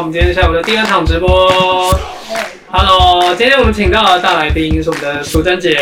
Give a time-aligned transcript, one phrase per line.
[0.00, 1.28] 我们今天下午的第二场直播。
[2.70, 5.76] Hello，今天我们请到的大来宾是我们的淑珍姐。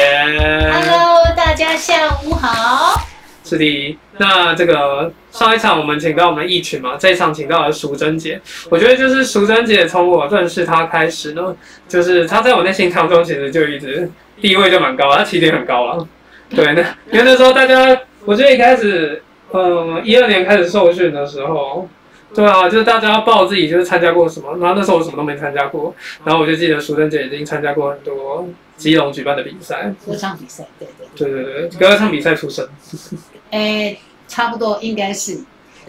[0.72, 3.00] Hello，大家下午好。
[3.44, 8.40] 是的，那这个上一场我们请到我们一群嘛，这一场请到了淑珍姐。
[8.68, 11.54] 我觉得就是淑珍姐从我认识她开始呢，
[11.86, 14.10] 就是她在我内心当中其实就一直
[14.40, 16.04] 地位就蛮高，她起点很高了。
[16.50, 16.80] 对，那
[17.12, 19.22] 因为那时候大家，我觉得一开始，
[19.52, 21.88] 嗯，一二年开始受训的时候。
[22.34, 31.32] 对啊，就是大家要报自己就是参加过什么，然后那时候我什么都没参加过，然后我就记得淑珍姐已经参加过很多基隆举办的比赛，歌唱比赛，对对。
[31.32, 32.68] 对对对，歌唱比赛出身。
[33.50, 33.96] 哎，
[34.28, 35.40] 差不多应该是。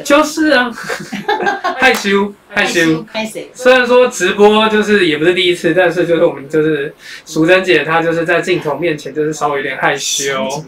[0.01, 0.71] 就是啊，
[1.77, 3.05] 害羞害羞。
[3.11, 3.41] 害羞。
[3.53, 10.63] 虽然说直播就是也不是第一次，但是就是我们就是淑珍姐她就是在镜头面前就是稍微有点害羞，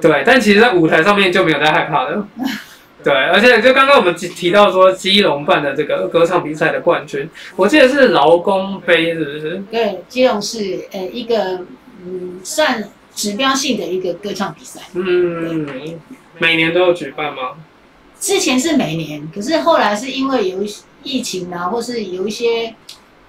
[0.00, 2.24] 对，但其实在舞台上面就没有在害怕的。
[3.02, 9.62] 对，而且就刚刚我们提提到说基隆办的这个歌唱比赛的冠军，我记得是劳工杯，是不是？
[9.70, 11.60] 对，基隆是呃一个
[12.04, 12.84] 嗯算
[13.14, 14.80] 指标性的一个歌唱比赛。
[14.94, 15.98] 嗯，
[16.38, 17.52] 每年都有举办吗？
[18.18, 20.58] 之前是每年，可是后来是因为有
[21.02, 22.74] 疫情啊，或是有一些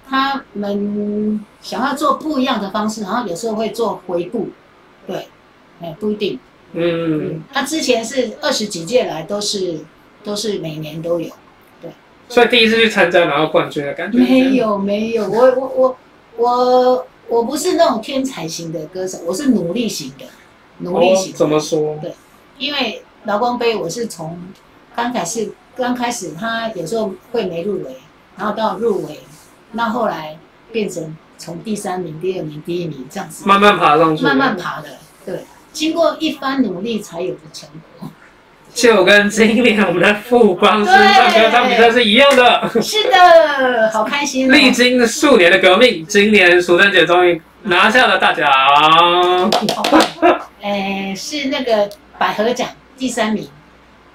[0.06, 4.50] 他们想要做不一样的方式，然后有时候会做回顾。
[5.06, 5.28] 对，
[5.80, 6.38] 哎，不一定。
[6.74, 9.80] 嗯，他之前是二十几届来都是
[10.24, 11.30] 都是每年都有，
[11.82, 11.90] 对。
[12.28, 14.18] 所以第一次去参加拿到冠军的感觉？
[14.18, 15.98] 没有没有，我我我
[16.36, 20.24] 我我不是那种天才型的歌手，我是努力型的，
[20.78, 21.34] 努力型、哦。
[21.36, 21.98] 怎么说？
[22.00, 22.14] 对，
[22.56, 24.38] 因为劳光杯我是从
[24.96, 27.96] 刚开始刚开始他有时候会没入围，
[28.38, 29.20] 然后到入围，
[29.72, 30.38] 那后来
[30.70, 34.88] 变成从第三名、第二名、第一名这样子，慢慢爬上去，慢慢爬的，
[35.26, 35.44] 对。
[35.72, 38.10] 经过一番努力才有的成果，
[38.74, 42.70] 就跟今年我们的富邦师唱歌唱比赛是一样的。
[42.80, 44.54] 是的，好开心、哦！
[44.54, 48.46] 历经数年的革命，今年淑珍姐终于拿下了大奖。
[48.50, 50.40] 好棒！
[50.60, 51.88] 哎，是那个
[52.18, 53.48] 百合奖第三名。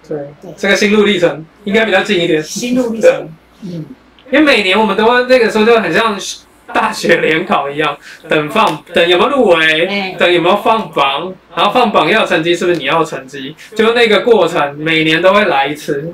[0.07, 2.41] 对对，这个心路历程应该比较近一点。
[2.43, 3.29] 心路历程，
[3.63, 3.85] 嗯，
[4.31, 6.17] 因为每年我们都会那个时候就很像。
[6.73, 7.97] 大学联考一样，
[8.27, 13.55] 等放等有没有入围，等有没有放榜，然后放榜要成绩，是不是你要成绩？
[13.75, 16.13] 就那个过程，每年都会来一次。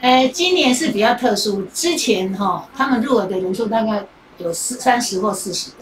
[0.00, 4.04] 呃，今年是比较特殊，之前哈他们入围的人数大概
[4.38, 5.76] 有四三十或四十个，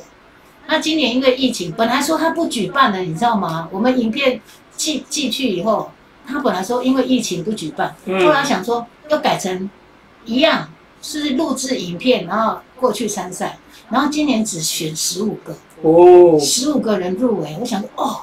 [0.68, 3.68] 那今年因为疫情，本来说他不举办了，你知道吗？
[3.72, 4.40] 我们影片
[4.76, 5.90] 寄寄去以后，
[6.26, 9.68] 他本来说因为疫情不举办，后来想说要改成
[10.24, 10.68] 一样
[11.02, 13.58] 是录制影片，然后过去参赛。
[13.90, 18.20] 然后今年只选十五个，哦，十五个人入围，我想说，哦，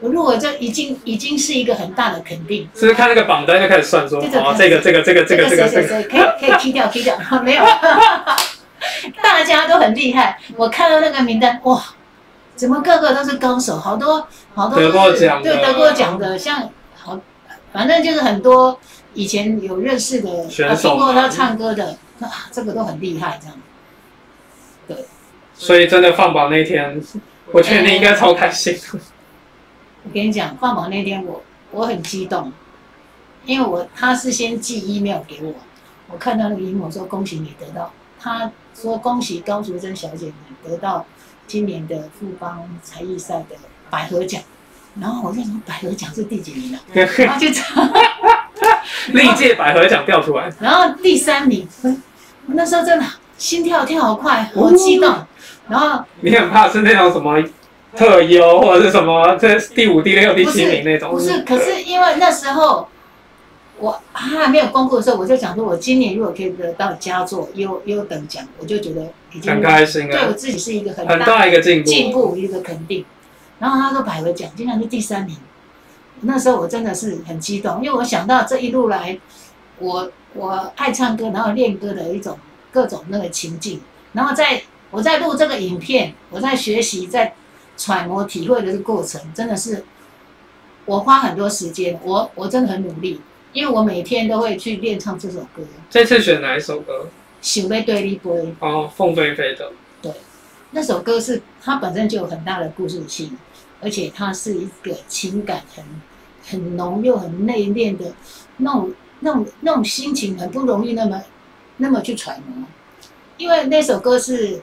[0.00, 2.68] 我入围这已经已经是一个很大的肯定。
[2.74, 7.64] 是不是看那个榜单就开始算说，哦，这个这个这个这个这个这个，可以可以踢掉踢掉， 没有，
[9.22, 10.40] 大家都很厉害。
[10.56, 11.80] 我看到那个名单，哇，
[12.56, 17.20] 怎么个个都是高手，好多好多得过奖对得过奖的，像好，
[17.72, 18.76] 反正就是很多
[19.14, 23.56] 以前有认识的，听过他唱歌的，啊，这个都很厉害，这样。
[24.88, 25.04] 对，
[25.54, 27.02] 所以真的放榜那天，
[27.52, 28.78] 我觉得你应该超开心。
[30.04, 32.52] 我跟你讲，放榜那天我我很激动，
[33.44, 35.54] 因为我他是先寄 email 给我，
[36.08, 41.04] 我看到那个 email 说恭喜你得到，他说恭喜高淑珍小姐你得到
[41.48, 43.56] 今年的富邦才艺赛的
[43.90, 44.40] 百合奖，
[45.00, 46.82] 然后我就说百合奖是第几名了、啊，
[47.18, 47.90] 然后就查，
[49.08, 51.96] 历届百合奖掉出来，然后第三名，我
[52.46, 53.04] 那时候真的。
[53.38, 55.14] 心跳跳好快，好激动，
[55.68, 57.36] 然后你很怕是那种什么
[57.94, 61.10] 特优或者是什么这第五、第六、第七名那种？
[61.10, 62.88] 不是，可是因为那时候
[63.78, 69.02] 我还没有公布的时候，我就想说，我今年如果可以得到佳作优优等奖，我就觉得
[69.32, 73.04] 已经很开心对我自己是一个很很大一个进步，进步一个肯定。
[73.58, 75.36] 然后他说百合奖竟然是第三名，
[76.22, 79.18] 那时候我真的是很激动，因为我想到这一路来，
[79.78, 82.38] 我我爱唱歌，然后练歌的一种。
[82.72, 83.80] 各种那个情境，
[84.12, 84.60] 然后在
[84.90, 87.34] 我在录这个影片，我在学习，在
[87.74, 89.82] 揣摩体会的这个过程，真的是
[90.84, 93.22] 我花很多时间，我我真的很努力，
[93.54, 95.62] 因为我每天都会去练唱这首歌。
[95.88, 97.08] 这次选哪一首歌？
[97.40, 98.54] 想要对你飞。
[98.60, 99.72] 哦，凤飞飞的。
[100.02, 100.12] 对，
[100.72, 103.38] 那首歌是它本身就有很大的故事性，
[103.80, 105.82] 而且它是一个情感很
[106.46, 108.12] 很浓又很内敛的
[108.58, 111.22] 那种那种那种心情，很不容易那么。
[111.78, 112.66] 那么去揣摩，
[113.36, 114.62] 因为那首歌是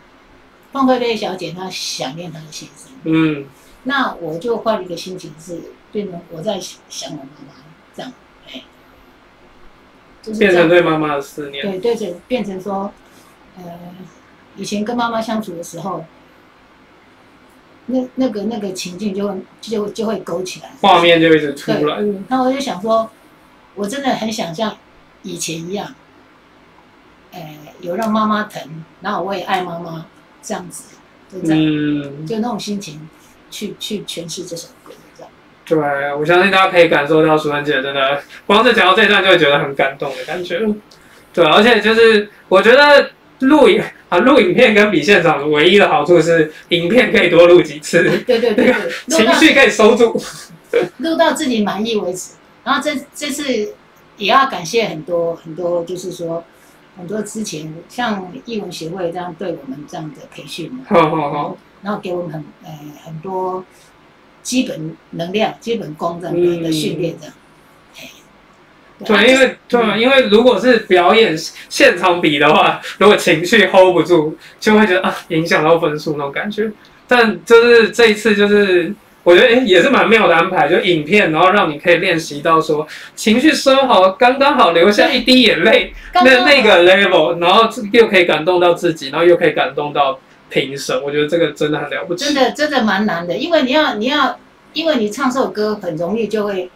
[0.71, 3.45] 凤飞飞小姐她想念她的先生，嗯，
[3.83, 5.61] 那我就换了一个心情，是
[5.91, 6.59] 变成我在
[6.89, 7.53] 想我妈妈
[7.95, 8.11] 这样，
[8.51, 8.63] 哎，
[10.23, 12.91] 就是变成对妈妈的思念，对对对，变成说
[13.57, 13.63] 呃，
[14.55, 16.03] 以前跟妈妈相处的时候，
[17.85, 21.97] 那那个那个情境就会就就会勾起来，画面就一直出来。
[22.27, 23.07] 然后我就想说，
[23.75, 24.77] 我真的很想像
[25.23, 25.93] 以前一样，
[27.31, 27.39] 呃，
[27.81, 28.61] 有让妈妈疼，
[29.01, 30.05] 然后我也爱妈妈
[30.41, 30.95] 这样子，
[31.31, 33.07] 就这样，嗯，就那种心情
[33.49, 34.93] 去去诠释这首歌。
[35.65, 35.77] 对，
[36.13, 40.59] 我相信大家可以感受到淑芬姐真的，光是讲到这段就会觉得很感动的感觉。
[41.33, 48.75] 对，而且就是我觉得录影啊，录影片跟比现场唯一的好处是，影片可以多录几次，对对对对，
[49.07, 50.21] 情绪可以收住。
[50.97, 52.33] 录到自己满意为止。
[52.63, 53.73] 然后这这次
[54.17, 56.43] 也要感谢很多很多，就是说
[56.97, 63.63] 很多之前像艺文协会这样对我们这样的培训， 好好好，然后给我们很呃很多
[64.41, 67.33] 基本能量、基本功这样的的训练这样。
[67.97, 68.09] 哎
[69.05, 71.35] 对，因为对，因为如果是表演
[71.67, 76.71] 现场比的话，如果情绪 hold 不住，就会觉得啊影响到分数那种感觉。
[77.05, 78.93] 但就是这一次，就是
[79.23, 82.85] 我觉得诶也是蛮妙的安排，就影片，然后让你可以练习到说
[83.15, 92.25] 情绪收好，刚刚好留下一滴眼泪，那那个 level，然后又可以感动到自己，然后又可以感动到评审，我觉得这个真的很了不起。
[92.25, 94.37] 真的真的蛮难的，因为你要你要，
[94.73, 96.69] 因为你唱这首歌很容易就会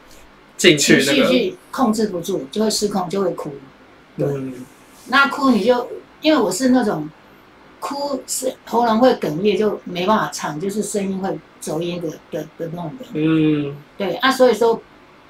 [0.55, 3.53] 进情去那个，绪去控制不住，就会失控，就会哭。
[4.15, 4.53] 嗯，
[5.09, 5.89] 那哭你就
[6.21, 7.09] 因为我是那种
[7.87, 13.09] 哭是喉咙会哽咽，就没办法唱，就是声音会走音的的的那种人。
[13.13, 14.81] 嗯，对啊，所以说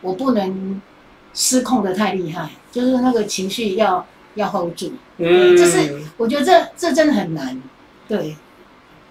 [0.02, 0.82] 我不能
[1.34, 4.06] 失控的太厉害，就是那个情绪要
[4.36, 4.94] 要 hold 住。
[5.18, 7.62] 嗯，这是我觉得这这真的很难。
[8.08, 8.36] 对，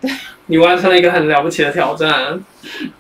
[0.01, 0.11] 对
[0.47, 2.43] 你完成了一个很了不起的挑战。
[2.69, 2.91] 对，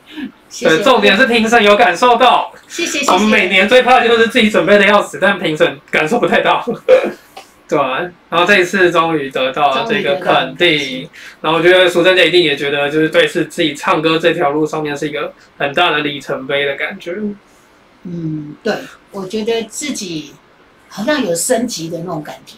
[0.48, 0.82] 谢对。
[0.82, 2.52] 重点是评审有感受到。
[2.66, 3.48] 谢谢谢我们每。
[3.48, 6.64] 年最怕的就是自己准备的要死，但评审感受不太到。
[7.68, 7.98] 对啊，
[8.30, 11.08] 然后这一次终于得到了这个肯定，
[11.40, 17.16] 然后我觉得淑珍姐一定也觉得，就是对是自己唱歌这条路上面是一个很大的里程碑的感觉。
[18.04, 18.72] 嗯，对，
[19.10, 20.32] 我觉得自己
[20.88, 22.54] 好像有升级的那种感觉。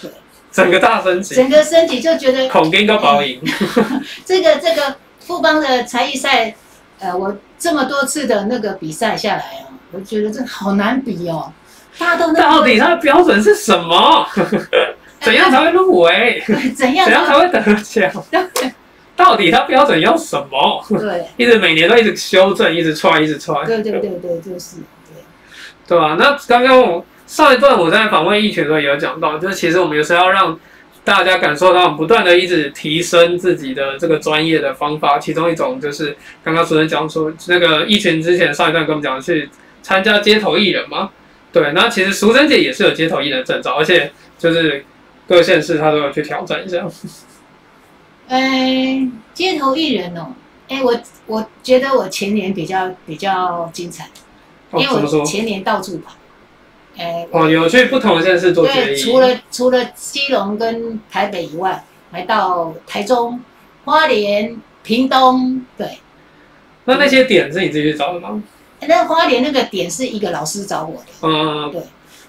[0.00, 0.10] 对
[0.52, 3.42] 整个大升级，整个升级就觉得孔丁跟宝赢，
[4.24, 6.54] 这个这个富邦的才艺赛，
[7.00, 11.52] 呃，我这么多次的那个比赛下来啊，我觉得这好难比哦，
[11.98, 14.26] 到底它的标准是什么？
[15.20, 16.42] 怎样才会入围？
[16.76, 18.10] 怎样怎样才会得奖？
[19.16, 20.84] 到底它标准要什么？
[20.88, 23.64] 对一直每年都一直修正，一直踹，一直踹。
[23.64, 25.22] 对对对对，就是对，
[25.86, 26.16] 对吧？
[26.18, 30.58] 那刚刚我上一段我在访问一群的时候也有讲到，就是其实我们有时候要让
[31.04, 39.48] 大家感受到不断的一直提升自己的这个专业的方法，其中一种就是刚刚主任讲说，那个一群之前上一段跟我们讲去
[39.80, 41.10] 参加街头艺人嘛，
[41.54, 44.84] 对，那其实淑珍姐也是有街头艺人证照，而且就是
[45.28, 46.84] 各县市她都有去挑战一下。
[48.26, 50.34] 哎，街头艺人哦，
[50.68, 54.08] 哎，我我觉得我前年比较比较精彩，
[54.70, 55.24] 哦，因为我？
[55.24, 56.14] 前年到处跑，
[56.96, 58.96] 哎，哦，有去不同的县市做决对，议。
[58.96, 63.40] 除了除了基隆跟台北以外，还到台中、
[63.84, 65.98] 花莲、屏东，对。
[66.86, 68.42] 那那些点是你自己去找的吗？
[68.86, 71.82] 那花莲那个点是一个老师找我的，嗯，对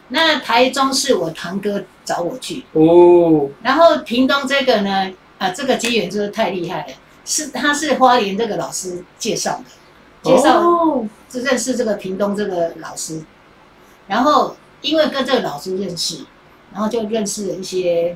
[0.09, 6.93] 那台中是我堂哥找我去，哦，然后屏东这个呢，啊，这个机缘就是太厉害了，
[7.25, 9.62] 是他是花莲这个老师介绍
[10.24, 11.07] 的，介绍哦。
[11.27, 13.21] 就认识这个屏东这个老师，
[14.07, 16.24] 然后因为跟这个老师认识，
[16.71, 18.15] 然后就认识了一些，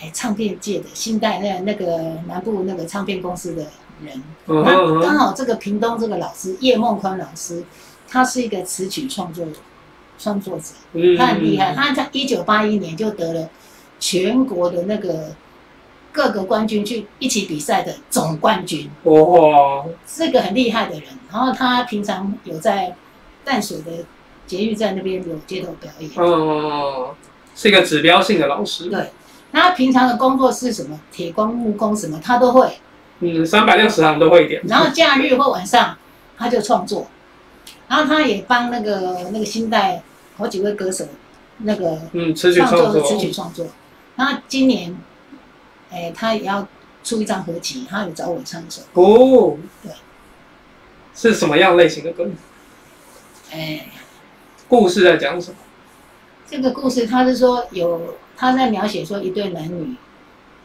[0.00, 3.64] 哎，唱片界的新代那那个南部那个唱片公司的
[4.04, 7.64] 人，那刚好这个屏东这个老师叶梦宽老师，
[8.08, 9.46] 他是一个词曲创作
[10.18, 13.48] 创作者，嗯他很厉害，他在一九八一年就得了
[13.98, 15.34] 全国的那个
[16.12, 21.04] 各个冠军去一起比赛的总冠军，哇，是个很厉害的人。
[21.30, 22.94] 然后他平常有在
[23.44, 24.04] 淡水的
[24.46, 27.14] 捷运站那边有街头表演，哦，
[27.54, 28.88] 是一个指标性的老师。
[28.88, 29.10] 对。
[29.52, 30.98] 那他平常的工作是什么？
[31.10, 32.68] 铁工、木工什么他都会。
[33.20, 34.62] 嗯，三百六十行都会一点。
[34.66, 35.96] 然后假日或晚上
[36.36, 37.06] 他就创作，
[37.88, 40.02] 然后他也帮那个那个新代
[40.36, 41.06] 好几位歌手
[41.58, 43.00] 那个嗯，词曲创创作。
[43.00, 43.66] 作词曲创作。
[44.16, 44.96] 然后今年，
[45.90, 46.66] 哎，他也要
[47.04, 49.92] 出一张合集，他有找我唱一首，哦，对，
[51.14, 52.28] 是什么样类型的歌？
[53.52, 53.88] 哎，
[54.68, 55.56] 故事在讲什么？
[56.48, 59.96] 这个故事他是说有他在描写说一对男女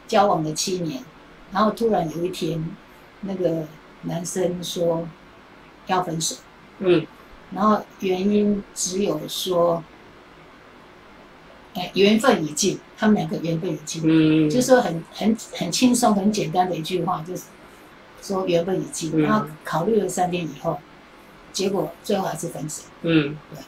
[0.08, 1.04] 交往了七年，
[1.52, 2.64] 然后突然有一天，
[3.22, 3.66] 那个
[4.04, 5.08] 男生说
[5.88, 6.36] 要分手。
[6.80, 7.06] 嗯，
[7.52, 9.84] 然后原因只有说，
[11.76, 17.44] 哎，缘分已尽，他们两个缘分已尽，嗯，就是说很很很轻松、很简单的一句话，就是
[18.22, 19.12] 说缘分已尽。
[19.14, 20.80] 嗯然后考虑了三天以后，
[21.54, 22.84] 结果最后还是分手。
[23.04, 23.60] 嗯对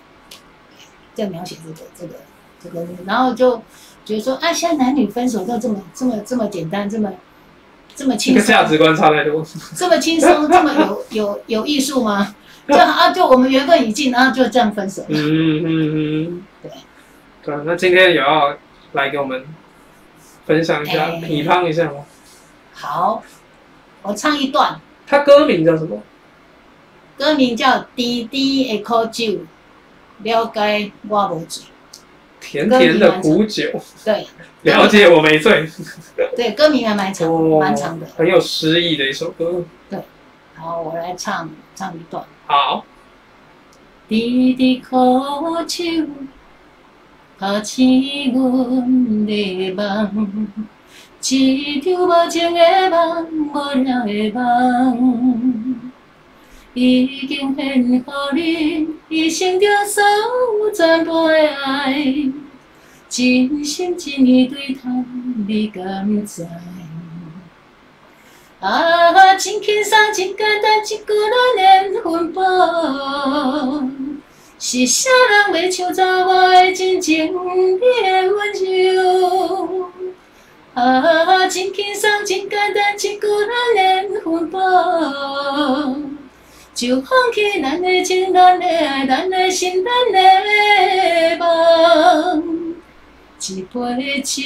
[1.16, 2.16] 在描写这个这个
[2.60, 3.58] 这个，然后就
[4.04, 7.14] 觉得说，啊，现在男女分手都这么这么这么简单，这么
[7.96, 9.46] 这么这轻松，个价值观差太多。
[9.76, 12.36] 这么轻松， 这么有有有艺术吗？
[12.68, 15.08] 就啊，就我们缘分已尽，然后就这样分手了。
[15.10, 16.72] 嗯嗯嗯，对。
[17.44, 18.56] 对，那今天也要
[18.94, 19.44] 来给我们
[20.46, 22.06] 分享一下、哎批判一下吗？
[22.74, 23.22] 好，
[24.02, 26.02] 我唱一段，他歌名叫什么？
[27.18, 29.26] 歌名叫《滴滴的苦酒》，
[30.24, 31.64] 了解我无醉。
[32.44, 33.64] 甜甜的苦酒，
[34.04, 34.28] 对
[34.64, 35.68] 了解我没醉。
[36.36, 38.06] 对，歌名还蛮长，哦蛮长的。
[38.18, 39.64] 很有诗意的一首歌。
[39.90, 40.00] 对，
[40.56, 42.24] 然后，我来唱唱一段。
[42.46, 42.86] 好，
[44.08, 44.98] 滴滴苦
[45.66, 45.84] 酒，
[47.40, 50.48] 拍醒阮的梦，
[51.22, 55.92] 一场无情的梦，无聊的梦，
[56.74, 58.04] 已经献予
[58.40, 61.94] 你一生中所有全部的爱，
[63.08, 64.90] 真心真意对他，
[65.48, 66.48] 你敢知？
[68.60, 72.42] 啊，真轻松，真简单，一句咱缘分报。
[74.58, 75.10] 是啥
[75.52, 78.54] 人要抢走我的真情，你的温
[78.96, 79.92] 柔？
[80.74, 84.60] 啊，真轻松，真简单，一句咱缘分报。
[86.74, 92.76] 就放弃咱的情，咱的爱，咱的心，咱的梦，
[93.40, 94.42] 一杯酒。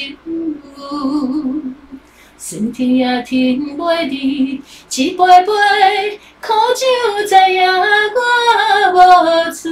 [2.37, 6.85] 酸甜也停袂离，一杯杯苦酒，
[7.25, 7.83] 知影我
[8.93, 8.95] 无
[9.51, 9.63] 醉。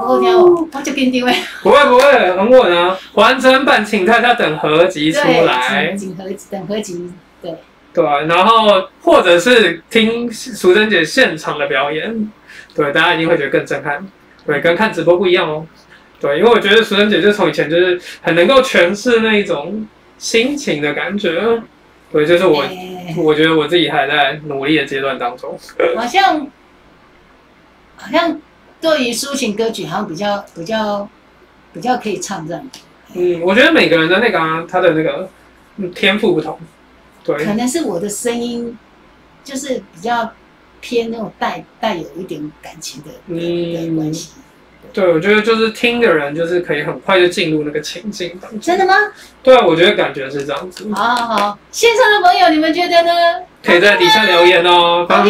[0.00, 1.30] 好听哦，我就紧张诶。
[1.62, 2.02] 不会不会，
[2.36, 2.98] 很稳啊！
[3.12, 5.96] 完整版请大家等合集出来对，。
[5.96, 7.54] 锦合等合集，对，
[7.92, 12.30] 对，然后或者是听淑珍姐现场的表演，
[12.74, 14.06] 对，大家一定会觉得更震撼。
[14.46, 15.66] 对，跟看直播不一样哦。
[16.20, 19.86] 对，因为我觉得淑珍姐就从以前就是很能够诠释那一种
[20.18, 21.62] 心情的感觉。
[22.12, 25.58] 对，就是我，诶我觉得我自己还在努力的阶段当中。
[25.96, 26.46] 好像
[27.96, 28.40] 好像
[28.80, 31.08] 对于抒情歌曲，好像比较比较
[31.72, 32.70] 比较可以唱这样。
[33.14, 35.28] 嗯，我觉得每个人的那个、啊、他的那个
[35.76, 36.58] 嗯天赋不同。
[37.24, 38.78] 对，可能是我的声音
[39.44, 40.32] 就是比较
[40.80, 44.32] 偏那种带带有一点感情的的的关系。
[44.92, 48.58] 对，我觉得就是听的人就是可以很快就进入那个情境当中。
[48.60, 48.94] 真的吗？
[49.42, 50.90] 对啊，我觉得感觉是这样子。
[50.92, 53.44] 好好好，线上的朋友，你们觉得呢？
[53.62, 55.26] 可以在底下留言哦，帮？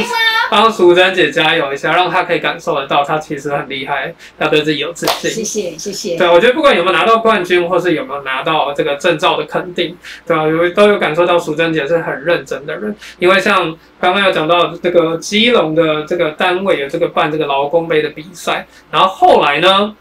[0.50, 5.30] 帮淑珍姐加油一下，让她可以感受得到她其实很厉害，她对自己有自信。
[5.30, 6.18] 谢谢谢谢。
[6.18, 9.96] 对，我觉得不管有没有拿到冠军，或是有没有拿到这个证照的肯定，
[10.26, 12.92] 对吧、有都有感受到淑珍姐是很认真的人。
[13.20, 19.94] 因为像刚刚有讲到这个基隆的这个单位有这个办这个劳工杯的比赛，然后后来呢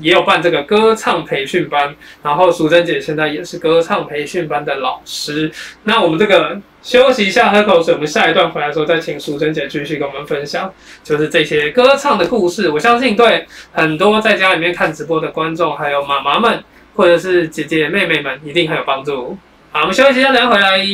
[0.00, 5.52] 也有办这个歌唱培训班，然后淑珍姐现在也是歌唱培训班的老师。
[5.84, 10.72] 那我们这个休息一下，喝口水，我们下一段回来的时候再请淑珍姐继续跟我们分享，
[11.04, 12.68] 就是这些歌唱的故事。
[12.68, 16.62] 我相信对很多在家里面看直播的观众，还有妈妈们，
[16.96, 19.38] 或者是姐姐妹妹们，一定很有帮助。
[19.70, 20.84] 好，我们休息一下，等下回来。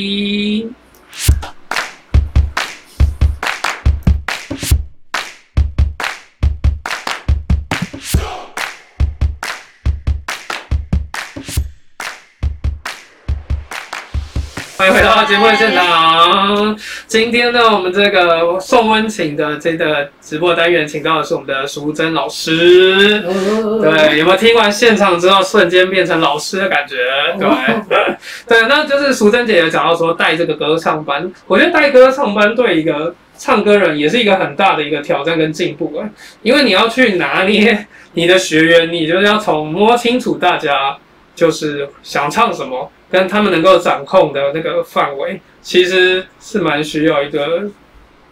[14.79, 16.79] 欢迎回到节目的现场。
[17.09, 23.21] 今天呢，我们这个送温情的这个直播单元，请到的是我们的淑珍老师。
[23.27, 26.95] 哦，对，有没有听完现场之后瞬间变成老师的感觉？
[27.41, 28.17] 对，
[28.47, 36.09] 对，那就是淑珍姐也讲到说带这个歌唱班，我觉得带歌唱班对一个唱歌人也是一个很大的一个挑战跟进步啊，
[36.43, 40.97] 因为你要去拿捏你的学员，你就是要从摸清楚大家
[41.35, 47.71] 就是想唱什么，跟他们能够掌控的那个范围，其实是蛮需要一个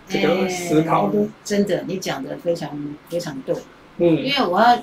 [0.08, 1.26] 这个思考的哎。
[1.44, 2.70] 真的，你讲的非常
[3.08, 3.54] 非常对，
[3.98, 4.82] 嗯因为我要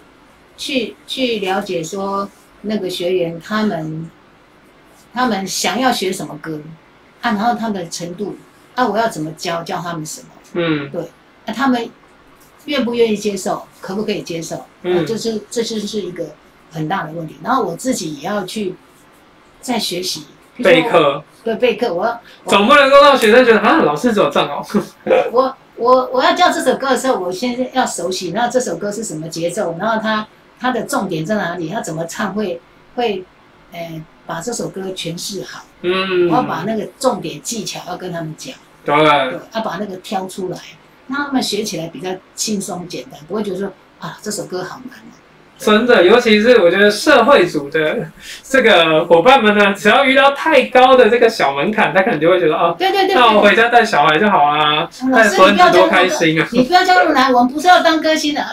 [0.57, 2.29] 去去了解说
[2.61, 4.09] 那个学员他们
[5.13, 6.61] 他们想要学什么歌
[7.21, 8.35] 啊，然后他们的程度
[8.75, 11.01] 啊，我要怎么教教他们什么嗯对
[11.45, 11.89] 啊，他们
[12.65, 14.65] 愿不愿意接受，可不可以接受？
[14.83, 16.33] 嗯啊，就是这就是一个
[16.71, 17.35] 很大的问题。
[17.43, 18.73] 然后我自己也要去
[19.63, 20.27] 再学习
[20.57, 21.23] 备课。
[21.43, 24.65] 对备课，我总不能够让学生觉得啊，老师只有藏哦。
[25.29, 30.25] 我我我要教这首歌的时候，我先要熟悉，然后这首歌是什么节奏，然后它
[30.57, 32.61] 它的重点在哪里，要怎么唱会
[32.95, 33.25] 会，
[33.73, 38.55] 呃，把这首歌诠释好，嗯，我要把那个重点技巧要跟他们讲，
[38.85, 40.57] 对，对，要把那个挑出来，
[41.09, 45.11] 让他们学起来比较轻松简单，不会觉得说啊这首歌好难啊。
[45.57, 48.09] 真的，尤其是我觉得社会组的
[48.43, 56.47] 这个伙伴们呢，只要遇到太高的这个小门槛，他可能就会觉得哦，对对对那我回家带小孩就好啊，带老师你不要孙子多开心啊！
[56.51, 58.43] 你不要加入来，我们不是要当歌星的，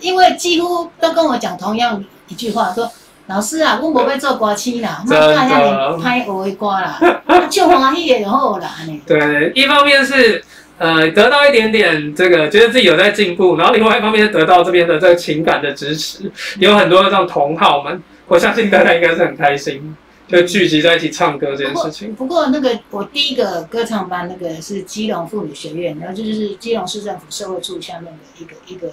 [0.00, 2.90] 因为几乎都跟我讲同样一句话，说
[3.26, 9.02] 老师啊，我无要做歌星啦，莫真的干遐尼歹学的歌啦，啊唱欢喜的就好啦呢。
[9.06, 10.42] 对，一方面是
[10.78, 19.96] 呃得到一点点这个觉得自己有在进步，然后另外一方面是得到这边的这个情感的支持，有很多的这种同好们，我相信大家应该是很开心，
[20.28, 22.14] 就聚集在一起唱歌这件事情。
[22.14, 28.92] 不过那个我第一个歌唱班，那个是基隆妇女学院，然后就是基隆市政府社会处下面的一个一个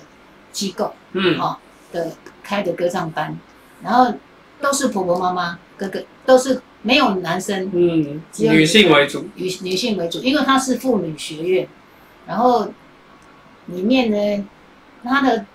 [0.52, 1.58] 机构嗯，哦
[1.92, 2.12] 的
[2.44, 3.38] 开的歌唱班，
[3.84, 4.14] 然后
[4.60, 11.68] 都是婆婆妈妈哥哥，都是没有男生，嗯，只有女性为主，女女性为主，因为它是妇女学院，
[12.28, 12.68] 然后
[13.68, 14.48] 里面呢，
[15.04, 15.46] 它的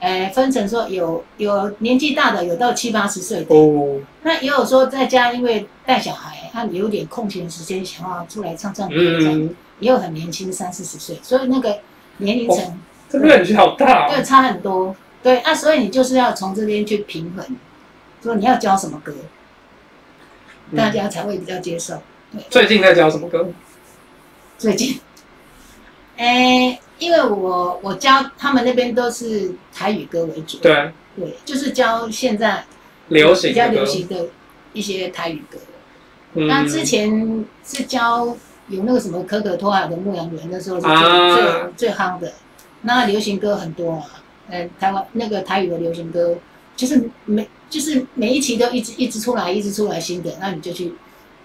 [0.00, 11.78] 呃分成说有有年纪大的，有到七八十岁的，哦，那也有说在家因为带小孩，他有点空闲时间想要出来唱唱歌，这样嗯，也有很年轻三四十岁，所以那个
[12.18, 12.78] 年龄层
[13.08, 17.44] 这个人好大、哦，对差很多，对啊，所以你就是要从这边去平衡，
[18.22, 19.14] 说你要教什么歌，
[20.74, 22.02] 大嗯家才会比较接受。
[22.50, 23.48] 最近在教什么歌？
[24.58, 24.98] 最近，
[26.16, 32.64] 哎、因为我我教他们那边都是台语歌为主，对，对，就是教现在
[33.08, 34.26] 流行比较，流行的
[34.72, 35.58] 一些台语歌。
[36.34, 36.46] 嗯。
[36.46, 38.36] 那之前是教
[38.68, 41.70] 有那个什么可可托海的牧羊人，那时候是最、啊。
[41.76, 42.32] 最最夯的。
[42.82, 44.02] 那流行歌很多啊，
[44.48, 46.34] 呃，台湾那个台语的流行歌，
[46.76, 50.94] 就是每就是每一期都一直一直出来，一直出来新的，那你就去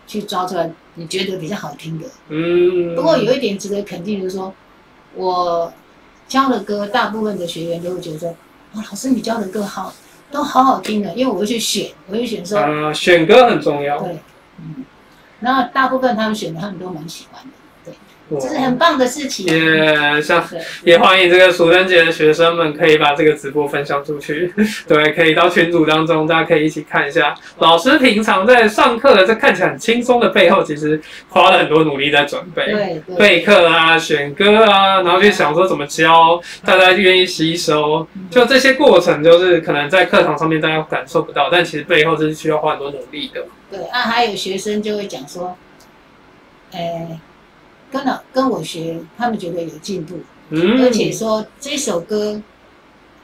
[0.06, 2.06] 去抓出来你觉得比较好听的。
[2.30, 4.54] 嗯，不过有一点值得肯定，就是说
[5.16, 5.72] 我
[6.28, 8.30] 教的歌，大部分的学员都会觉得说，
[8.74, 9.94] 哇，老师你教的歌好，
[10.32, 14.20] 都好好听的，因为我会去选，我会选说，啊，选歌很重要，对，
[14.60, 14.86] 嗯，
[15.42, 17.61] 然后大部分他们选的，他们都蛮喜欢的，哇
[18.40, 19.46] 这是很棒的事情。
[19.48, 20.44] 也像，
[20.84, 24.54] 也欢迎这个淑珍节的学生们可以把这个直播分享出去，
[24.88, 27.36] 对，可以到群组当中，大家可以一起看一下。
[27.60, 32.72] 老师平常在上课的这看起来很轻松的背后，其实花了很多努力在准备。
[32.72, 33.16] 对对。
[33.18, 43.46] 备课啊，选歌啊，然后去想说怎么教，大家愿意吸收，就这些过程，就是可能在课堂上面大家感受不到，但其实背后是需要花很多努力的。
[43.70, 45.56] 对啊，还有学生就会讲说，
[46.72, 47.20] 呃，
[47.92, 52.42] 跟老跟我学，他们觉得有进步，嗯，而且说这首歌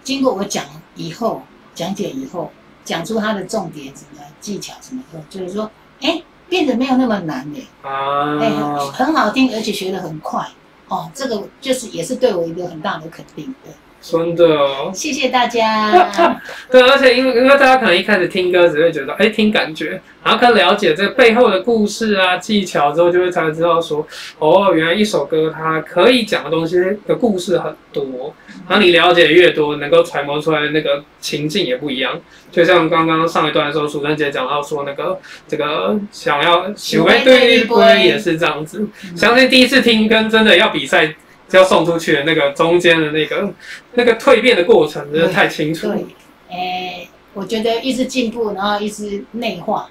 [0.04, 1.42] 经过我讲以后，
[1.74, 2.52] 讲解以后，
[2.84, 10.46] 讲出它的重点什么技巧什么的，就是说，哎，变得没有那么难嘞，哎，啊，很好听，而且学得很快。
[10.90, 13.54] 哦，这个就是也是对我一个很大的肯定。
[13.64, 14.92] 对，真的哦。
[14.94, 16.10] 谢谢大家。
[16.72, 24.06] 对，而且因为因为大家可能一开始听歌只会觉得，哎，听感觉，然后更了解这背后的故事啊、技巧之后，就会才知道说，
[24.40, 28.34] 哦，原来一首歌它可以讲的东西的故事很多，
[28.70, 32.20] 然后你了解越多，能够揣摩出来的那个情境也不一样。
[32.52, 38.88] 就像刚刚上一段的时候，楚珍姐讲到说，那个这个想要喜欢对一杯也是这样子。
[39.16, 41.16] 相信第一次听跟真的要比赛。
[41.52, 43.54] 要送出去的那个中间的那个
[43.94, 45.96] 那个蜕变的过程，真的太清楚了。
[45.96, 46.06] 对，
[46.50, 49.90] 诶、我觉得一直进步，然后一直内化，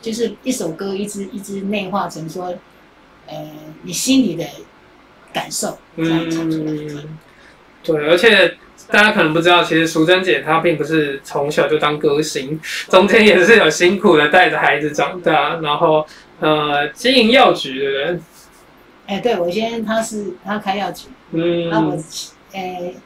[0.00, 2.54] 就是一首歌一直一直内化成说，
[3.26, 3.34] 呃，
[3.82, 4.44] 你心里的
[5.32, 5.78] 感受。
[5.96, 7.18] 嗯，
[7.82, 8.56] 对，而且
[8.88, 16.06] 大家可能不知道，其实淑珍姐她并不是从小就当歌星，中间也是有辛苦的带着孩子长大，然后
[16.40, 18.22] 呃经营药局的人，
[19.06, 22.04] 哎、对我先他是他开药局，嗯那、我嗯，
[22.52, 22.96] 诶、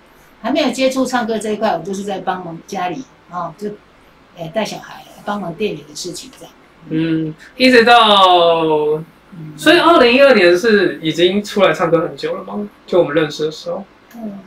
[0.43, 3.69] 還沒有接触唱歌这一块，我就是在帮忙家裡，哦，就
[4.37, 6.55] 诶帶、小孩，帮忙店里的事情这样。
[6.89, 7.95] 嗯，一直到，
[9.33, 12.67] 嗯，所以二零一二年是已经出来唱歌很久了吗？
[12.87, 13.85] 就我们认识的时候，
[14.15, 14.39] 嗯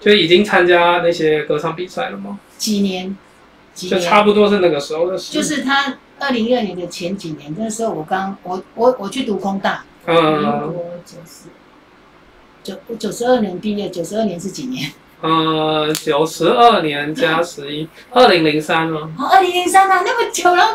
[0.00, 2.38] 就已经参加那些歌唱比赛了吗？
[2.58, 3.16] 几年，
[3.74, 5.32] 幾就差不多是那个时候的事。
[5.32, 9.84] 就是他二零一二年的前几年，那时候我刚我我我去读工大。
[10.06, 11.48] 国九十
[12.62, 14.92] 九九十二年毕业，九十二年是几年？
[15.20, 19.12] 呃，九十二年加十一，二零零三吗？
[19.18, 20.74] 哦，二零零三啊，那么久了。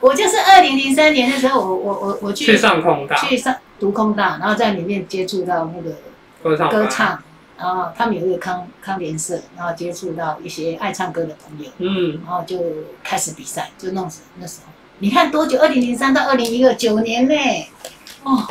[0.00, 5.96] 我就是二零零三年的时候，我我我我去去上空大，去上读空大，然后在里面接触到那个
[6.42, 7.22] 歌唱，歌唱，
[7.58, 12.58] 然后他们有一个康康联社，然后接触到一些爱唱歌的朋友，嗯，然后就
[13.02, 14.72] 开始比赛，就弄死那时候。
[15.00, 15.58] 你看多久？
[15.58, 17.34] 二零零三到二零一二，九年呢。
[18.22, 18.46] 哦，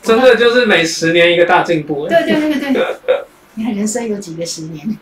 [0.00, 2.06] 真的就是每十年一个大进步。
[2.08, 2.86] 对对对对对。
[3.54, 4.96] 你看人生有几个十年？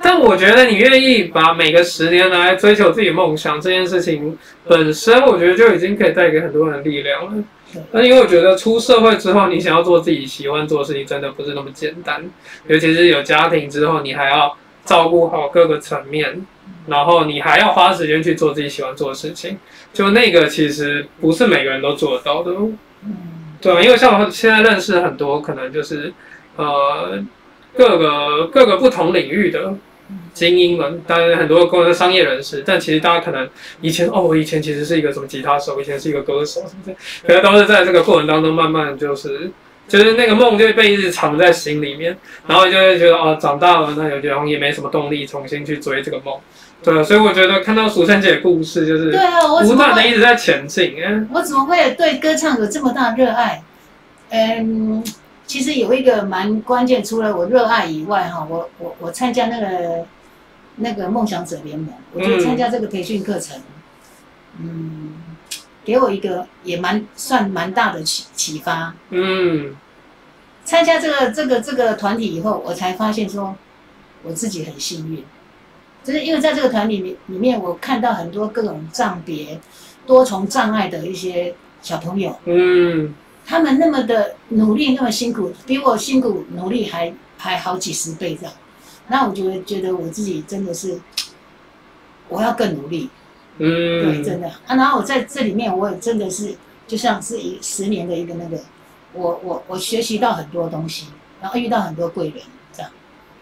[0.00, 7.42] 但我觉得你愿意把每个十年来追求自己梦想这件事情本身，我觉得就已经可以带给很多人力量了。
[7.90, 12.22] 那因为我觉得出社会之后，你想要做自己喜欢做的事情，真的不是那么简单。
[12.68, 16.46] 尤其是有家庭之后，你还要照顾好各个层面，
[16.86, 19.58] 然后你还要花时间去做自己喜欢做的事情。
[19.92, 22.52] 就那个其实不是每个人都做得到的。
[23.04, 23.16] 嗯，
[23.60, 26.12] 对啊，因为像我现在认识很多，可能就是
[26.56, 27.18] 呃
[27.74, 29.74] 各个各个不同领域的
[30.34, 33.48] 精英们，当然很多工作商业人士，但其实大家可能
[33.80, 36.94] 以前哦，我以前其实是一个什么吉他手，以前是一个歌手什么的，
[37.26, 39.50] 可能都是在这个过程当中慢慢就是
[39.88, 46.38] 就是那个梦就被一直藏在心里面，然后就会觉得哦，长大了那有觉得也没什么动力重新去追这个梦。
[46.82, 51.02] 对，所以我觉得看到蜀山姐的故事，就是对啊，我不断的一直在前进。
[51.02, 53.62] 哎，我怎么会对歌唱有这么大热爱？
[54.30, 55.02] 嗯，
[55.46, 60.04] 其实有一个蛮关键，除了我热爱以外，哈，我我我参加那个
[60.76, 63.58] 那个梦想者联盟，我觉得参加这个培训课程，
[64.60, 65.14] 嗯，
[65.86, 68.92] 给我一个也蛮算蛮大的启启发。
[69.10, 69.74] 嗯
[70.64, 73.54] 参加这个这个这个团体以后，我才发现说，
[74.24, 75.24] 我自己很幸运，
[76.02, 79.60] 就是因为在这个团体里里面，我看到很多各种障别、
[80.04, 83.14] 多重障碍的一些小朋友，嗯
[83.46, 88.52] 他们那么的努力，那么辛苦，比我辛苦努力还还好几十倍这样。
[89.06, 90.98] 那我就会觉得我自己真的是，
[92.28, 93.08] 我要更努力，
[93.58, 94.76] 对，嗯，真的啊。
[94.76, 96.54] 然后我在这里面，我也真的是
[96.86, 98.58] 就像是一十年的一个那个，
[99.12, 101.06] 我我我学习到很多东西，
[101.40, 102.36] 然后遇到很多贵人，
[102.72, 102.90] 这样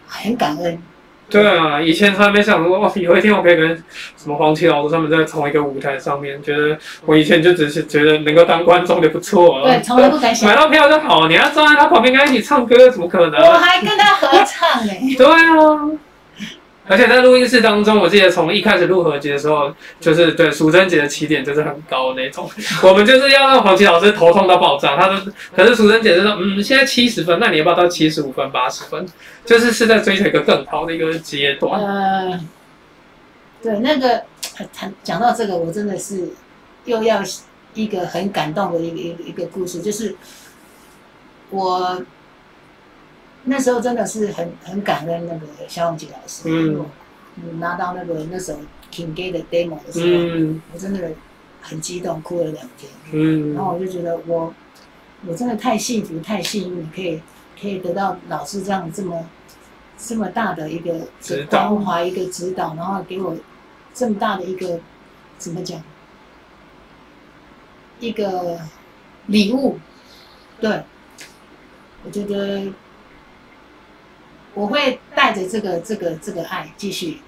[0.07, 0.81] 很感恩。
[1.27, 3.69] 对啊，以前从来没想过，哦，有一天我可以跟
[4.15, 9.65] 什么黄旗老师他们在同一个舞台上面，觉得我以前就只是觉得能够当观众就不错了。
[9.65, 13.41] 对，从来不敢想 买，到票就好，你要站在他旁边跟他一起唱歌，怎么可能？
[13.41, 15.89] 我还跟他合唱呢、 对啊，
[16.87, 22.47] 而且在录音室当中，我记得从一开始录合集的时候，就是对淑珍姐的起点就是很高的那种，
[22.83, 29.05] 我们就是要让黄琦老师头痛到爆炸，他都可是淑珍姐就说，嗯，现在七十分，那你要不要到七十五分、八十分？
[29.43, 31.81] 就是是在追求一个更好的一个阶段。
[31.81, 32.39] 呃，
[33.63, 34.21] 对，那个
[34.71, 36.29] 谈讲到这个，我真的是
[36.85, 37.21] 又要
[37.73, 40.15] 一个很感动的一个一个一个故事，就是
[41.49, 42.01] 我
[43.45, 46.85] 那时候真的是很很感恩那个肖永杰老师，嗯
[47.37, 48.57] 嗯，拿到那个那首
[48.91, 51.11] King Gay 的 demo 的时候，嗯我真的
[51.61, 52.91] 很激动，哭了两天。
[53.11, 54.53] 嗯然后我就觉得我
[55.27, 57.21] 我真的太幸福、太幸运，可以
[57.59, 59.27] 可以得到老师这样这么
[59.97, 63.35] 这么大的一个指关怀、一个指导，然后给我
[63.93, 64.79] 这么大的一个
[65.37, 65.81] 怎么讲
[67.99, 68.59] 一个
[69.27, 69.77] 礼物。
[70.59, 70.83] 对，
[72.03, 72.71] 我觉得
[74.55, 77.19] 我会带着这个这个这个爱继续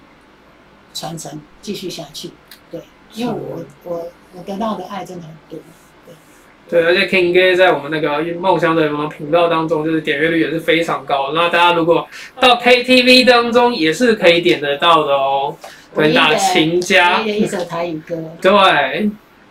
[0.93, 2.31] 传承，继续下去。
[2.71, 2.81] 对，
[3.13, 5.59] 因为我我我得到的爱真的很多。
[6.69, 11.31] 对，而且 King Gay 在我们那个梦想的频道当中，就是点阅率也是非常高。
[11.33, 12.05] 那大家如果
[12.41, 15.55] 到 KTV 当中也是可以点得到的哦。
[15.95, 18.15] 对，打情家一首台语歌。
[18.41, 18.51] 对，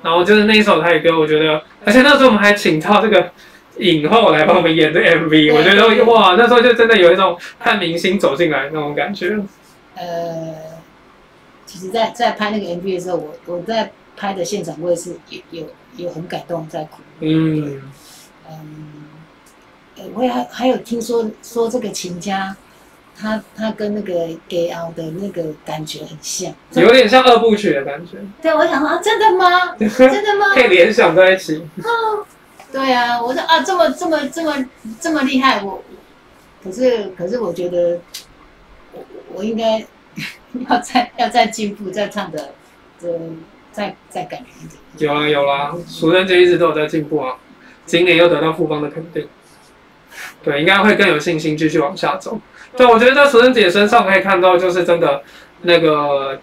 [0.03, 3.33] 然后就是那一首台语歌，我觉得，而且那时候我们还请到这个
[3.79, 9.39] 影后来帮我们演的 MV，我觉得哇，那时候就真的有一种看明星走进来那种感觉。
[9.95, 10.55] 呃，
[11.65, 17.03] 其实在，在拍那个 MV 的时候，我我在拍的现场，我也是有有有很感动，在哭。
[17.21, 17.83] 嗯，
[20.15, 22.55] 我也还还有听说说这个秦家，
[23.19, 26.53] 他他跟那个 Gay Out 的那个感觉很像。
[26.75, 29.75] 有点像二部曲的感觉，对，我想说啊，真的吗？
[29.79, 30.55] 真的吗？
[30.55, 31.63] 可以联想在一起。
[32.77, 34.67] 对啊，我说啊，这么这么这么
[35.01, 35.83] 这么厉害，我
[36.63, 38.01] 可是可是我觉得
[38.93, 39.79] 我我应该
[40.69, 42.53] 要再要再进步，再唱的
[43.01, 43.09] 呃
[43.73, 45.09] 再再感人一点。
[45.11, 47.37] 有啦有啦，淑珍姐一直都有在进步啊，
[47.87, 49.27] 今年又得到富邦的肯定，
[50.45, 52.39] 对，应该会更有信心继续往下走。
[52.77, 55.23] 对，我觉得在淑珍姐身上可以看到，就是真的
[55.63, 56.39] 那个，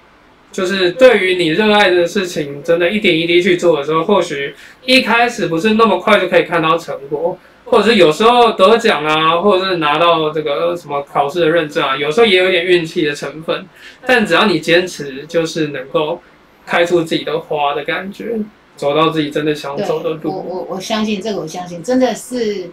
[0.53, 13.65] 就是对于你热爱的事情，真的一点一滴去做的时候，或许一开始不是那么快就可以看到成果，或者是有时候得奖啊，或者是拿到这个什么考试的认证啊，有时候也有点运气的成分，
[14.05, 16.21] 但只要你坚持，就是能够
[16.65, 18.39] 开出自己的花的感觉。
[18.75, 20.31] 走到自己真的想，走的路。
[20.31, 22.71] 我我相信这个，我相信真的是，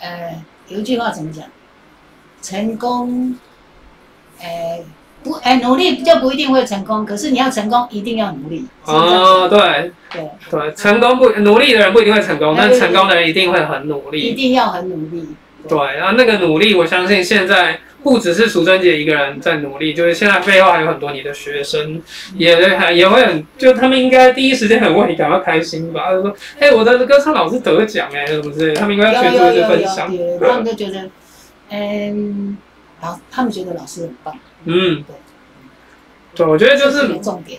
[0.00, 1.44] 呃，有一句话怎么讲？
[2.42, 3.38] 成功，
[4.40, 4.80] 呃，
[5.22, 8.66] 不，哎，努力就不一定会成功，可是你要成功，一定要努力。
[8.84, 14.34] 哦，对对，对，成功不努力的人不一定会成功，但成功的人一定会很努力一。
[14.34, 15.28] 定要很努力。
[15.68, 22.02] 对，然后那个努力，我相信现在不只是淑珍姐一个人在努力，就是现在背后还有很多你的学生，
[22.36, 26.10] 也还也会很，就他们应该第一时间很为你感到开心吧？
[26.10, 30.12] 就说，哎、我的歌唱老师得奖哎，什么之类，他们应该要全出去有有有分享。
[30.40, 31.08] 他们就觉得，
[31.70, 32.58] 嗯，
[33.02, 34.34] 老他们觉得老师很棒，
[34.64, 35.04] 嗯
[36.34, 37.10] 对，对，我觉得就是。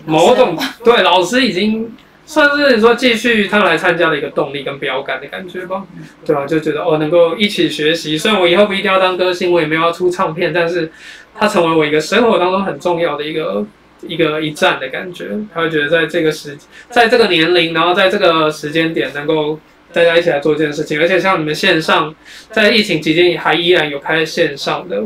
[0.06, 1.94] 某种对老师已经
[2.26, 5.84] 算是说继续他来参加的一个动力跟标杆的感觉吧。
[6.24, 8.16] 对啊，就觉得哦，能够一起学习。
[8.16, 10.90] 虽然我以后不一定要当歌星，我也没有要出唱片，但是
[11.38, 13.66] 他成为我一个生活当中很重要的一个
[14.00, 15.28] 一个一站的感觉。
[15.52, 16.56] 他会觉得在这个时，
[16.88, 19.60] 在这个年龄，然后在这个时间点，能够
[19.92, 20.98] 大家一起来做这件事情。
[20.98, 22.14] 而且像你们线上，
[22.50, 25.02] 在疫情期间也还依然有开线上的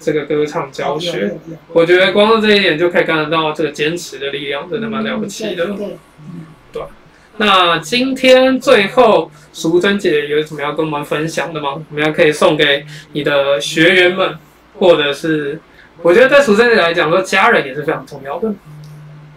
[0.00, 1.38] 这个歌唱教学。
[1.68, 5.66] 我觉得光是这一点就可以看得到这个坚持的力量，真的蛮了不起的。
[5.66, 5.96] 对
[6.72, 6.82] 对
[7.36, 11.82] 那今天最后，淑珍姐有什么要跟我们分享的吗？
[11.88, 14.36] 我们要可以送给你的学员们，
[14.78, 15.58] 或者是
[16.02, 18.52] 我觉得对淑珍姐来讲，说家人也是非常重要的。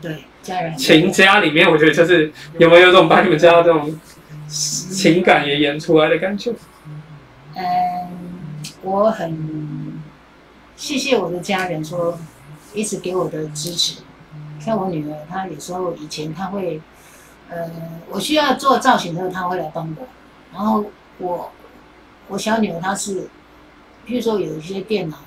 [0.01, 3.97] 对，家人情家里面，我觉得就是有没有这种把你们家的这种
[4.47, 6.51] 情感也演出来的感觉？
[7.55, 7.63] 嗯，
[8.81, 9.92] 我很
[10.83, 12.19] 谢谢我的家人说
[12.73, 14.01] 一直给我的支持。
[14.59, 16.81] 像我女儿，她有时候以前她会，
[17.49, 17.71] 呃，
[18.09, 20.05] 我需要做造型的时候，她会来帮我。
[20.51, 20.83] 然后
[21.19, 21.49] 我
[22.27, 23.29] 我小女儿她是，
[24.05, 25.17] 譬如说有一些电脑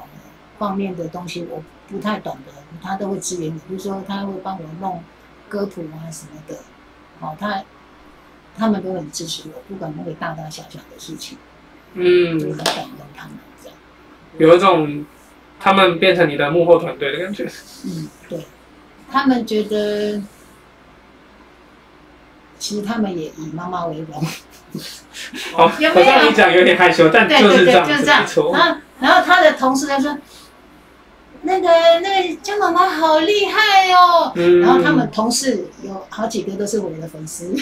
[0.58, 3.58] 方面的东西我不太懂的，她都会支援你。
[3.66, 5.02] 比如说她会帮我弄
[5.48, 6.58] 歌谱啊什么的，
[7.20, 7.64] 哦，她
[8.58, 11.38] 他们都很支持我，不管那个大大小小的事情。
[11.94, 13.78] 就嗯很，感动他们这样。
[14.36, 15.06] 有一种
[15.58, 17.48] 他们变成你的幕后团队的感觉。
[17.84, 18.40] 嗯，对，
[19.10, 20.22] 他们觉得，
[22.58, 24.24] 其实他们也以妈妈为荣。
[25.52, 28.24] 好，有没有我知道你讲有点害羞，但就是这样，就是这样。
[28.52, 30.18] 然后，然后他的同事就说
[31.42, 31.68] ：“那个
[32.00, 37.56] 那个江妈妈好厉害哦。”嗯然后他们同事有好几个都是我们的粉丝。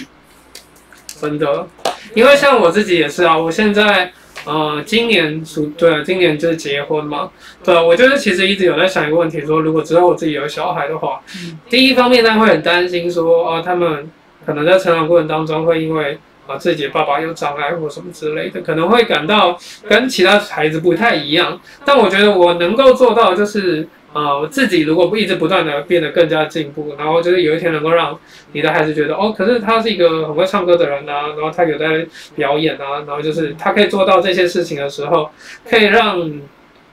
[1.20, 1.68] 真的，
[2.14, 4.12] 因为像我自己也是啊，我现在
[4.44, 7.30] 呃，今年属对啊，今年就是结婚嘛，
[7.64, 14.10] 对啊，我就是其实一直有在想一个问题，说如果之后我自己有小孩的话，嗯第一方面呢会很担心说，哦，他们
[14.44, 21.60] 可能在成长过程当中会因为啊自己的爸爸有障碍或什么之类的，可能会感到跟其他孩子不太一样。
[21.84, 23.88] 但我觉得我能够做到就是。
[24.14, 28.18] 啊，我自己如果不一直不断的变得更加进步，然后就是有一天能够让
[28.52, 35.28] 你的孩子觉得，哦，可是他是一个很会唱歌的人啊，然后他有在表演啊，然后就是他可以做到这些事情的时候，
[35.68, 36.40] 可以让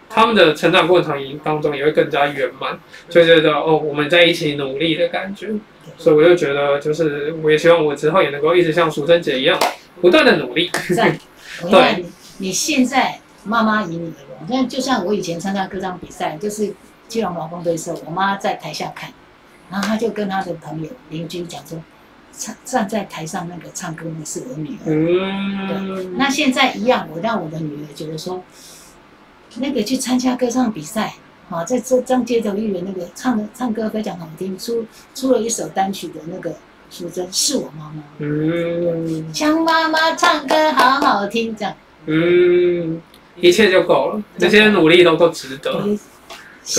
[0.10, 5.48] 他们的成长过程当中也会更加圆满，就觉得哦，我们在一起努力的感觉。
[5.98, 9.58] 所以我就觉得，就是我也希望我之后也能够一直像淑珍姐一样，
[10.02, 10.70] 不断的努力。
[10.96, 11.16] 赞！
[11.64, 12.06] 我看你
[12.40, 16.74] 你现在妈妈以你为荣，那就像我以前参加歌唱比赛，就是
[17.12, 19.12] 基隆劳工队的时候，我妈在台下看，
[19.70, 21.78] 然后她就跟她的朋友邻居讲说，
[22.32, 24.88] 站站在台上那个唱歌的是我女儿。
[24.88, 28.42] 嗯，那现在一样，我让我的女儿觉得说，
[29.58, 31.16] 那个去参加歌唱比赛，
[31.50, 36.56] 啊，在这张街头艺人那个唱的唱歌非常好听，出出了一首单曲的那个
[36.90, 39.34] 淑珍是我妈妈，嗯。
[39.34, 43.02] 像妈妈唱歌好好听，这样，嗯，
[43.36, 45.86] 一切就够了，这些努力都都值得。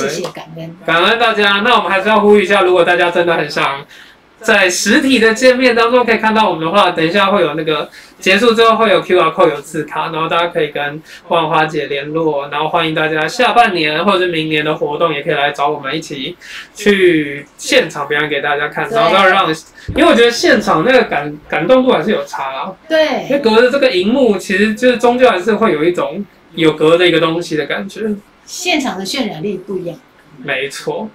[0.01, 0.77] 我谢谢感恩。
[0.87, 1.61] 感恩大家。
[1.65, 3.85] 那我们还是要呼吁一下，如果大家真的很想
[4.41, 16.37] 在实体的见面当中可以看到我们的话，等一下会有那个结束之后会有 QR code 有字卡，然后大家可以跟万花姐联络，然后欢迎大家下半年或者是明年的活动也可以来找我们一起
[16.75, 19.49] 去现场表演给大家看，然后要让，
[19.95, 22.73] 因为我觉得现场那个感感动度还是有差啦，
[23.29, 26.25] 因为，隔着这个荧幕，其实就是终究还是会有一种
[26.55, 28.01] 有隔着一个东西的感觉。
[28.45, 29.99] 现场的渲染力不一样。
[30.39, 31.09] 没错。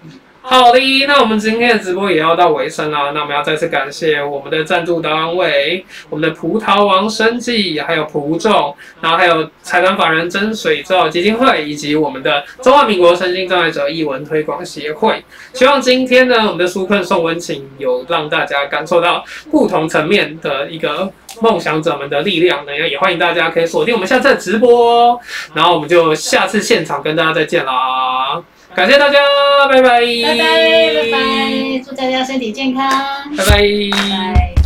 [0.49, 3.11] 好的，那我们今天的直播也要到尾声了。
[3.11, 15.21] 那我们要再次感谢我们的赞助单位，我们的葡萄王生技，还有葡众，然后还有财团法人真水造基金会，以及我们的中华民国身心障碍者艺文推广协会。
[15.51, 25.19] 希望今天呢，我们的纾困送温情有让大家感受到不同层面的一个梦想者们的力量呢，也欢迎大家可以锁定我们下次的直播。
[25.53, 28.41] 然后我们就下次现场跟大家再见啦。
[28.77, 29.17] 感谢大家，
[29.67, 30.37] 拜拜，拜拜
[30.93, 32.87] 拜拜，祝大家身体健康，
[33.35, 33.53] 拜拜。
[33.55, 34.56] 拜。